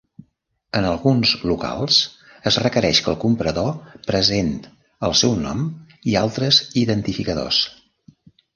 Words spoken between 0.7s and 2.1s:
En alguns locals